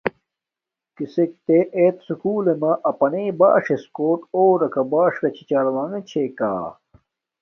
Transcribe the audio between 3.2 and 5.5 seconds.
باݽݽ کوٹ اور راکا باݽنݣ چھی